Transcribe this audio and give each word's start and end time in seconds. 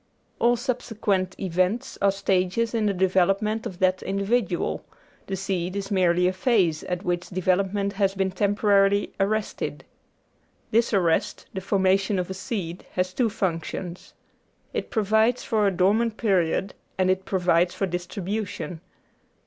All 0.39 0.55
subsequent 0.55 1.35
events 1.39 1.95
are 2.01 2.11
stages 2.11 2.73
in 2.73 2.87
the 2.87 2.93
development 2.95 3.67
of 3.67 3.77
that 3.77 4.01
individual; 4.01 4.83
the 5.27 5.35
seed 5.35 5.75
is 5.75 5.91
merely 5.91 6.27
a 6.27 6.33
phase, 6.33 6.83
at 6.85 7.03
which 7.03 7.29
development 7.29 7.93
has 7.93 8.15
been 8.15 8.31
temporarily 8.31 9.13
arrested. 9.19 9.83
This 10.71 10.91
arrest, 10.91 11.45
the 11.53 11.61
formation 11.61 12.17
of 12.17 12.31
a 12.31 12.33
seed, 12.33 12.83
has 12.93 13.13
two 13.13 13.29
functions. 13.29 14.15
It 14.73 14.89
provides 14.89 15.43
for 15.43 15.67
a 15.67 15.71
dormant 15.71 16.17
period 16.17 16.73
and 16.97 17.11
it 17.11 17.23
provides 17.23 17.75
for 17.75 17.85
distribution. 17.85 18.81